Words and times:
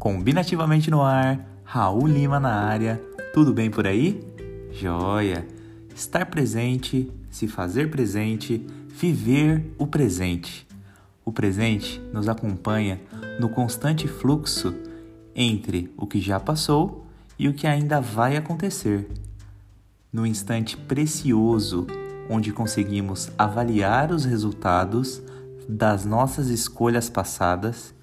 Combinativamente 0.00 0.90
no 0.90 1.02
ar, 1.02 1.46
Raul 1.62 2.06
Lima 2.06 2.40
na 2.40 2.54
área. 2.54 2.98
Tudo 3.34 3.52
bem 3.52 3.70
por 3.70 3.86
aí? 3.86 4.18
Joia! 4.72 5.46
Estar 5.94 6.24
presente, 6.24 7.12
se 7.28 7.46
fazer 7.46 7.90
presente, 7.90 8.66
viver 8.88 9.74
o 9.76 9.86
presente. 9.86 10.66
O 11.22 11.30
presente 11.30 12.00
nos 12.14 12.30
acompanha 12.30 12.98
no 13.38 13.50
constante 13.50 14.08
fluxo 14.08 14.74
entre 15.34 15.92
o 15.98 16.06
que 16.06 16.18
já 16.18 16.40
passou 16.40 17.06
e 17.38 17.46
o 17.46 17.52
que 17.52 17.66
ainda 17.66 18.00
vai 18.00 18.38
acontecer. 18.38 19.06
No 20.10 20.26
instante 20.26 20.78
precioso 20.78 21.86
onde 22.30 22.52
conseguimos 22.52 23.30
avaliar 23.36 24.10
os 24.12 24.24
resultados 24.24 25.20
das 25.68 26.06
nossas 26.06 26.48
escolhas 26.48 27.10
passadas 27.10 27.94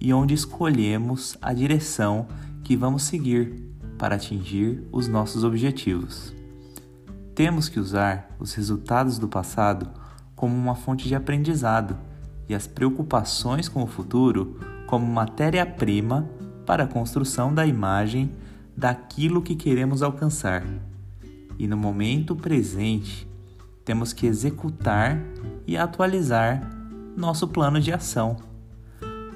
e 0.00 0.12
onde 0.14 0.34
escolhemos 0.34 1.36
a 1.42 1.52
direção 1.52 2.26
que 2.64 2.76
vamos 2.76 3.02
seguir 3.02 3.70
para 3.98 4.14
atingir 4.14 4.82
os 4.90 5.06
nossos 5.06 5.44
objetivos. 5.44 6.34
Temos 7.34 7.68
que 7.68 7.78
usar 7.78 8.34
os 8.38 8.54
resultados 8.54 9.18
do 9.18 9.28
passado 9.28 9.90
como 10.34 10.56
uma 10.56 10.74
fonte 10.74 11.06
de 11.06 11.14
aprendizado 11.14 11.96
e 12.48 12.54
as 12.54 12.66
preocupações 12.66 13.68
com 13.68 13.82
o 13.82 13.86
futuro 13.86 14.58
como 14.86 15.06
matéria-prima 15.06 16.28
para 16.64 16.84
a 16.84 16.86
construção 16.86 17.54
da 17.54 17.66
imagem 17.66 18.32
daquilo 18.76 19.42
que 19.42 19.54
queremos 19.54 20.02
alcançar. 20.02 20.64
E 21.58 21.66
no 21.66 21.76
momento 21.76 22.34
presente, 22.34 23.28
temos 23.84 24.12
que 24.12 24.26
executar 24.26 25.18
e 25.66 25.76
atualizar 25.76 26.68
nosso 27.16 27.46
plano 27.48 27.78
de 27.80 27.92
ação. 27.92 28.49